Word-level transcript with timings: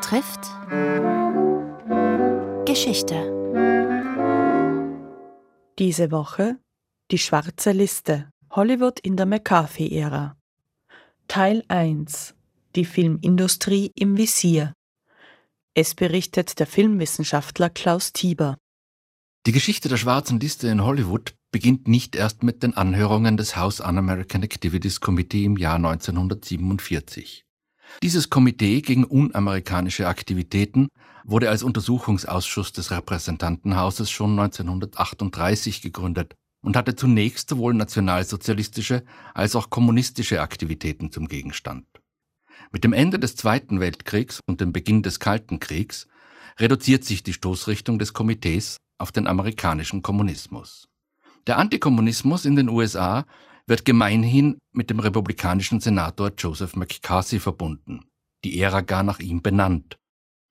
trifft 0.00 0.40
Geschichte. 2.66 3.14
Diese 5.78 6.10
Woche 6.10 6.58
die 7.10 7.18
schwarze 7.18 7.72
Liste 7.72 8.30
Hollywood 8.50 8.98
in 9.00 9.16
der 9.16 9.26
McCarthy-Ära. 9.26 10.36
Teil 11.28 11.64
1 11.68 12.34
Die 12.74 12.84
Filmindustrie 12.84 13.92
im 13.94 14.16
Visier. 14.16 14.72
Es 15.74 15.94
berichtet 15.94 16.58
der 16.58 16.66
Filmwissenschaftler 16.66 17.68
Klaus 17.68 18.12
Tieber. 18.12 18.56
Die 19.46 19.52
Geschichte 19.52 19.88
der 19.88 19.96
schwarzen 19.98 20.40
Liste 20.40 20.68
in 20.68 20.82
Hollywood 20.82 21.34
beginnt 21.50 21.86
nicht 21.88 22.16
erst 22.16 22.42
mit 22.42 22.62
den 22.62 22.74
Anhörungen 22.74 23.36
des 23.36 23.56
House 23.56 23.80
Un-American 23.80 24.42
Activities 24.42 25.00
Committee 25.00 25.44
im 25.44 25.56
Jahr 25.56 25.76
1947. 25.76 27.44
Dieses 28.02 28.30
Komitee 28.30 28.80
gegen 28.80 29.04
unamerikanische 29.04 30.08
Aktivitäten 30.08 30.88
wurde 31.24 31.48
als 31.48 31.62
Untersuchungsausschuss 31.62 32.72
des 32.72 32.90
Repräsentantenhauses 32.90 34.10
schon 34.10 34.38
1938 34.38 35.80
gegründet 35.80 36.34
und 36.62 36.76
hatte 36.76 36.96
zunächst 36.96 37.48
sowohl 37.48 37.74
nationalsozialistische 37.74 39.04
als 39.34 39.56
auch 39.56 39.70
kommunistische 39.70 40.40
Aktivitäten 40.40 41.12
zum 41.12 41.28
Gegenstand. 41.28 41.86
Mit 42.72 42.84
dem 42.84 42.92
Ende 42.92 43.18
des 43.18 43.36
Zweiten 43.36 43.80
Weltkriegs 43.80 44.40
und 44.46 44.60
dem 44.60 44.72
Beginn 44.72 45.02
des 45.02 45.20
Kalten 45.20 45.60
Kriegs 45.60 46.06
reduziert 46.58 47.04
sich 47.04 47.22
die 47.22 47.32
Stoßrichtung 47.32 47.98
des 47.98 48.12
Komitees 48.12 48.78
auf 48.98 49.12
den 49.12 49.26
amerikanischen 49.26 50.02
Kommunismus. 50.02 50.88
Der 51.46 51.58
Antikommunismus 51.58 52.44
in 52.44 52.56
den 52.56 52.68
USA 52.68 53.26
wird 53.66 53.84
gemeinhin 53.84 54.58
mit 54.72 54.90
dem 54.90 55.00
republikanischen 55.00 55.80
Senator 55.80 56.32
Joseph 56.36 56.76
McCarthy 56.76 57.40
verbunden, 57.40 58.04
die 58.44 58.60
Ära 58.60 58.80
gar 58.80 59.02
nach 59.02 59.20
ihm 59.20 59.42
benannt. 59.42 59.96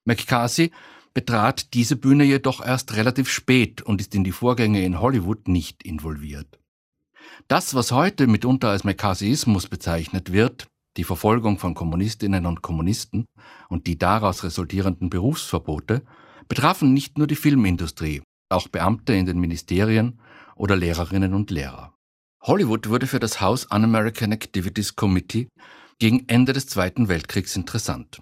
McCarthy 0.05 0.71
betrat 1.13 1.73
diese 1.73 1.95
Bühne 1.95 2.23
jedoch 2.23 2.65
erst 2.65 2.95
relativ 2.95 3.29
spät 3.29 3.81
und 3.81 4.01
ist 4.01 4.15
in 4.15 4.23
die 4.23 4.31
Vorgänge 4.31 4.83
in 4.83 4.99
Hollywood 4.99 5.47
nicht 5.47 5.83
involviert. 5.83 6.59
Das, 7.47 7.73
was 7.75 7.91
heute 7.91 8.27
mitunter 8.27 8.69
als 8.69 8.83
McCarthyismus 8.83 9.67
bezeichnet 9.67 10.31
wird, 10.31 10.67
die 10.97 11.03
Verfolgung 11.03 11.57
von 11.57 11.73
Kommunistinnen 11.73 12.45
und 12.45 12.61
Kommunisten 12.61 13.25
und 13.69 13.87
die 13.87 13.97
daraus 13.97 14.43
resultierenden 14.43 15.09
Berufsverbote, 15.09 16.03
betrafen 16.47 16.93
nicht 16.93 17.17
nur 17.17 17.27
die 17.27 17.35
Filmindustrie, 17.35 18.21
auch 18.49 18.67
Beamte 18.67 19.13
in 19.13 19.25
den 19.25 19.39
Ministerien 19.39 20.19
oder 20.55 20.75
Lehrerinnen 20.75 21.33
und 21.33 21.49
Lehrer. 21.51 21.92
Hollywood 22.45 22.89
wurde 22.89 23.07
für 23.07 23.21
das 23.21 23.39
House 23.39 23.67
Un-American 23.71 24.33
Activities 24.33 24.97
Committee 24.97 25.47
gegen 25.97 26.27
Ende 26.27 26.51
des 26.51 26.67
Zweiten 26.67 27.07
Weltkriegs 27.07 27.55
interessant. 27.55 28.21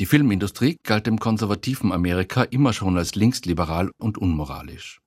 Die 0.00 0.06
Filmindustrie 0.06 0.78
galt 0.82 1.06
dem 1.06 1.20
konservativen 1.20 1.92
Amerika 1.92 2.42
immer 2.42 2.72
schon 2.72 2.98
als 2.98 3.14
linksliberal 3.14 3.92
und 3.98 4.18
unmoralisch. 4.18 4.98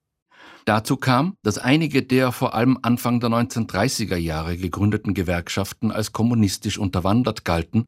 Dazu 0.64 0.96
kam, 0.96 1.36
dass 1.44 1.58
einige 1.58 2.02
der 2.02 2.32
vor 2.32 2.54
allem 2.54 2.80
Anfang 2.82 3.20
der 3.20 3.30
1930er 3.30 4.16
Jahre 4.16 4.56
gegründeten 4.56 5.14
Gewerkschaften 5.14 5.92
als 5.92 6.14
kommunistisch 6.14 6.78
unterwandert 6.78 7.44
galten, 7.44 7.84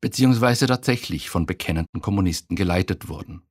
beziehungsweise 0.00 0.66
tatsächlich 0.66 1.30
von 1.30 1.46
bekennenden 1.46 2.00
Kommunisten 2.00 2.54
geleitet 2.54 3.08
wurden. 3.08 3.42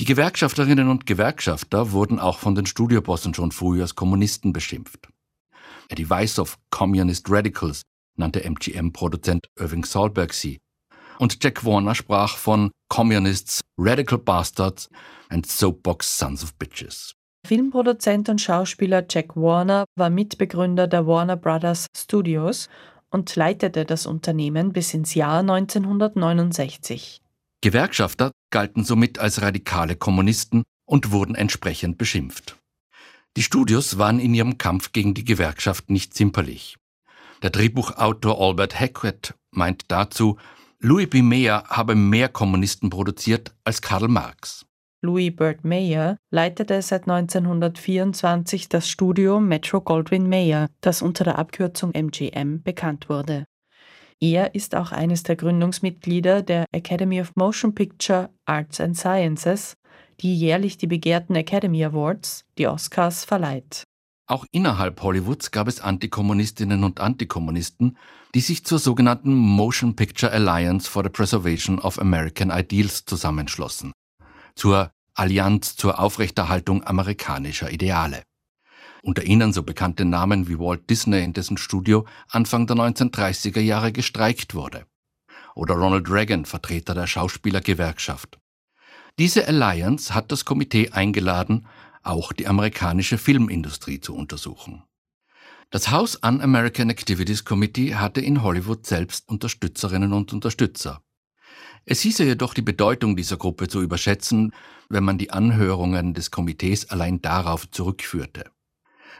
Die 0.00 0.04
Gewerkschafterinnen 0.04 0.90
und 0.90 1.06
Gewerkschafter 1.06 1.92
wurden 1.92 2.18
auch 2.18 2.38
von 2.38 2.54
den 2.54 2.66
Studiobossen 2.66 3.32
schon 3.32 3.52
früh 3.52 3.80
als 3.80 3.94
Kommunisten 3.94 4.52
beschimpft. 4.52 5.08
A 5.90 5.94
Device 5.94 6.38
of 6.38 6.56
Communist 6.70 7.30
Radicals 7.30 7.82
nannte 8.16 8.44
MGM-Produzent 8.44 9.46
Irving 9.58 9.84
Sahlberg 9.84 10.32
sie, 10.32 10.58
und 11.18 11.42
Jack 11.42 11.64
Warner 11.64 11.94
sprach 11.94 12.36
von 12.36 12.70
Communists, 12.88 13.60
Radical 13.78 14.18
Bastards 14.18 14.88
and 15.28 15.46
Soapbox 15.46 16.18
Sons 16.18 16.42
of 16.42 16.54
Bitches. 16.54 17.14
Filmproduzent 17.46 18.28
und 18.28 18.40
Schauspieler 18.40 19.04
Jack 19.08 19.36
Warner 19.36 19.84
war 19.96 20.10
Mitbegründer 20.10 20.86
der 20.86 21.06
Warner 21.06 21.36
Brothers 21.36 21.86
Studios 21.96 22.68
und 23.10 23.34
leitete 23.34 23.84
das 23.84 24.06
Unternehmen 24.06 24.72
bis 24.72 24.94
ins 24.94 25.14
Jahr 25.14 25.40
1969. 25.40 27.20
Gewerkschafter 27.62 28.30
galten 28.50 28.84
somit 28.84 29.18
als 29.18 29.42
radikale 29.42 29.96
Kommunisten 29.96 30.64
und 30.86 31.12
wurden 31.12 31.34
entsprechend 31.34 31.98
beschimpft. 31.98 32.59
Die 33.36 33.42
Studios 33.42 33.96
waren 33.96 34.18
in 34.18 34.34
ihrem 34.34 34.58
Kampf 34.58 34.92
gegen 34.92 35.14
die 35.14 35.24
Gewerkschaft 35.24 35.88
nicht 35.88 36.14
zimperlich. 36.14 36.76
Der 37.42 37.50
Drehbuchautor 37.50 38.40
Albert 38.40 38.78
Hackett 38.78 39.34
meint 39.50 39.84
dazu, 39.88 40.36
Louis 40.80 41.08
B. 41.08 41.22
Mayer 41.22 41.64
habe 41.68 41.94
mehr 41.94 42.28
Kommunisten 42.28 42.90
produziert 42.90 43.54
als 43.64 43.80
Karl 43.82 44.08
Marx. 44.08 44.66
Louis 45.02 45.34
Bird 45.34 45.64
Mayer 45.64 46.18
leitete 46.30 46.82
seit 46.82 47.08
1924 47.08 48.68
das 48.68 48.88
Studio 48.88 49.40
Metro 49.40 49.80
Goldwyn 49.80 50.28
Mayer, 50.28 50.68
das 50.82 51.00
unter 51.00 51.24
der 51.24 51.38
Abkürzung 51.38 51.92
MGM 51.94 52.62
bekannt 52.62 53.08
wurde. 53.08 53.46
Er 54.20 54.54
ist 54.54 54.74
auch 54.74 54.92
eines 54.92 55.22
der 55.22 55.36
Gründungsmitglieder 55.36 56.42
der 56.42 56.66
Academy 56.72 57.22
of 57.22 57.34
Motion 57.34 57.74
Picture 57.74 58.28
Arts 58.44 58.78
and 58.78 58.94
Sciences, 58.94 59.74
die 60.20 60.36
jährlich 60.36 60.78
die 60.78 60.86
begehrten 60.86 61.34
Academy 61.34 61.84
Awards, 61.84 62.44
die 62.58 62.66
Oscars, 62.66 63.24
verleiht. 63.24 63.84
Auch 64.26 64.46
innerhalb 64.52 65.02
Hollywoods 65.02 65.50
gab 65.50 65.66
es 65.66 65.80
Antikommunistinnen 65.80 66.84
und 66.84 67.00
Antikommunisten, 67.00 67.98
die 68.34 68.40
sich 68.40 68.64
zur 68.64 68.78
sogenannten 68.78 69.34
Motion 69.34 69.96
Picture 69.96 70.30
Alliance 70.30 70.88
for 70.88 71.02
the 71.02 71.08
Preservation 71.08 71.80
of 71.80 71.98
American 71.98 72.50
Ideals 72.50 73.04
zusammenschlossen, 73.04 73.92
zur 74.54 74.92
Allianz 75.14 75.74
zur 75.74 75.98
Aufrechterhaltung 75.98 76.84
amerikanischer 76.84 77.72
Ideale. 77.72 78.22
Unter 79.02 79.24
ihnen 79.24 79.52
so 79.52 79.62
bekannte 79.62 80.04
Namen 80.04 80.46
wie 80.46 80.58
Walt 80.58 80.88
Disney, 80.88 81.24
in 81.24 81.32
dessen 81.32 81.56
Studio 81.56 82.06
Anfang 82.28 82.66
der 82.66 82.76
1930er 82.76 83.60
Jahre 83.60 83.92
gestreikt 83.92 84.54
wurde. 84.54 84.86
Oder 85.54 85.74
Ronald 85.74 86.10
Reagan, 86.10 86.44
Vertreter 86.44 86.94
der 86.94 87.06
Schauspielergewerkschaft. 87.06 88.39
Diese 89.20 89.46
Alliance 89.46 90.14
hat 90.14 90.32
das 90.32 90.46
Komitee 90.46 90.92
eingeladen, 90.92 91.66
auch 92.02 92.32
die 92.32 92.46
amerikanische 92.46 93.18
Filmindustrie 93.18 94.00
zu 94.00 94.14
untersuchen. 94.14 94.82
Das 95.68 95.90
House 95.90 96.18
Un-American 96.24 96.88
Activities 96.88 97.44
Committee 97.44 97.96
hatte 97.96 98.22
in 98.22 98.42
Hollywood 98.42 98.86
selbst 98.86 99.28
Unterstützerinnen 99.28 100.14
und 100.14 100.32
Unterstützer. 100.32 101.02
Es 101.84 102.00
hieße 102.00 102.24
jedoch 102.24 102.54
die 102.54 102.62
Bedeutung 102.62 103.14
dieser 103.14 103.36
Gruppe 103.36 103.68
zu 103.68 103.82
überschätzen, 103.82 104.54
wenn 104.88 105.04
man 105.04 105.18
die 105.18 105.30
Anhörungen 105.30 106.14
des 106.14 106.30
Komitees 106.30 106.88
allein 106.88 107.20
darauf 107.20 107.70
zurückführte. 107.70 108.50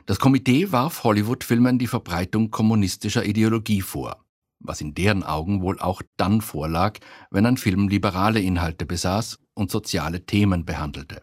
Das 0.07 0.19
Komitee 0.19 0.73
warf 0.73 1.05
Hollywood-Filmen 1.05 1.79
die 1.79 1.89
Verbreitung 1.89 2.51
kommunistischer 2.51 3.27
Ideologie 3.27 3.83
vor, 3.83 4.25
was 4.61 4.81
in 4.81 4.95
deren 4.95 5.25
Augen 5.25 5.61
wohl 5.61 5.79
auch 5.79 6.01
dann 6.17 6.41
vorlag, 6.41 7.01
wenn 7.31 7.45
ein 7.45 7.59
Film 7.59 7.89
liberale 7.89 8.41
Inhalte 8.41 8.87
besaß 8.87 9.39
und 9.61 9.71
soziale 9.71 10.25
Themen 10.25 10.65
behandelte. 10.65 11.23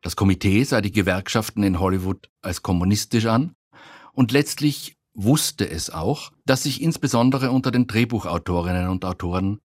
Das 0.00 0.16
Komitee 0.16 0.62
sah 0.64 0.80
die 0.80 0.92
Gewerkschaften 0.92 1.62
in 1.62 1.78
Hollywood 1.78 2.30
als 2.40 2.62
kommunistisch 2.62 3.26
an 3.26 3.54
und 4.12 4.32
letztlich 4.32 4.96
wusste 5.12 5.68
es 5.68 5.90
auch, 5.90 6.32
dass 6.46 6.62
sich 6.62 6.80
insbesondere 6.80 7.50
unter 7.50 7.70
den 7.70 7.86
Drehbuchautorinnen 7.86 8.88
und 8.88 9.04
Autoren 9.04 9.60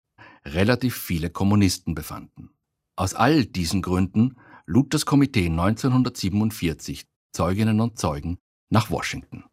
relativ 0.44 0.96
viele 0.96 1.30
Kommunisten 1.30 1.94
befanden. 1.94 2.50
Aus 2.96 3.14
all 3.14 3.44
diesen 3.44 3.82
Gründen 3.82 4.36
lud 4.66 4.94
das 4.94 5.06
Komitee 5.06 5.46
1947 5.46 7.06
Zeuginnen 7.32 7.80
und 7.80 7.98
Zeugen 7.98 8.38
nach 8.70 8.90
Washington. 8.90 9.44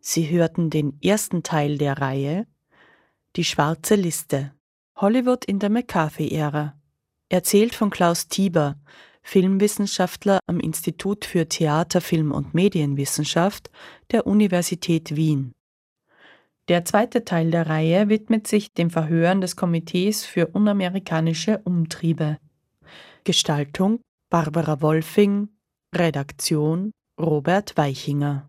Sie 0.00 0.30
hörten 0.30 0.70
den 0.70 0.98
ersten 1.02 1.42
Teil 1.42 1.78
der 1.78 1.98
Reihe 1.98 2.46
Die 3.36 3.44
schwarze 3.44 3.94
Liste 3.94 4.52
Hollywood 4.96 5.44
in 5.44 5.58
der 5.58 5.70
McCarthy-Ära. 5.70 6.74
Erzählt 7.28 7.74
von 7.74 7.90
Klaus 7.90 8.28
Tieber, 8.28 8.76
Filmwissenschaftler 9.22 10.40
am 10.46 10.58
Institut 10.58 11.24
für 11.24 11.46
Theater, 11.46 12.00
Film 12.00 12.32
und 12.32 12.54
Medienwissenschaft 12.54 13.70
der 14.10 14.26
Universität 14.26 15.14
Wien. 15.14 15.52
Der 16.68 16.84
zweite 16.84 17.24
Teil 17.24 17.50
der 17.50 17.68
Reihe 17.68 18.08
widmet 18.08 18.46
sich 18.46 18.72
dem 18.72 18.90
Verhören 18.90 19.40
des 19.40 19.56
Komitees 19.56 20.24
für 20.24 20.48
unamerikanische 20.48 21.60
Umtriebe. 21.64 22.38
Gestaltung 23.24 24.00
Barbara 24.30 24.80
Wolfing, 24.80 25.48
Redaktion 25.94 26.92
Robert 27.20 27.76
Weichinger. 27.76 28.48